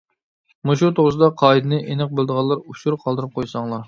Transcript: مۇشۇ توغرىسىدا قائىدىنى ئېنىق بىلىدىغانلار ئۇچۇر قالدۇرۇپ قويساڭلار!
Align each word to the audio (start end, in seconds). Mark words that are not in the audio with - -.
مۇشۇ 0.69 0.87
توغرىسىدا 0.99 1.29
قائىدىنى 1.41 1.79
ئېنىق 1.81 2.15
بىلىدىغانلار 2.15 2.63
ئۇچۇر 2.73 2.97
قالدۇرۇپ 3.05 3.37
قويساڭلار! 3.37 3.79